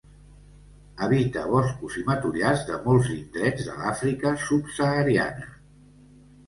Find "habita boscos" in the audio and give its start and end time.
1.07-1.99